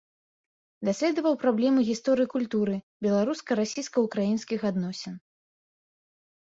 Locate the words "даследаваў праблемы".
0.87-1.79